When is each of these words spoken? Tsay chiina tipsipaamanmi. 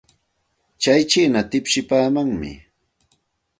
Tsay 0.81 1.01
chiina 1.11 1.41
tipsipaamanmi. 1.51 2.51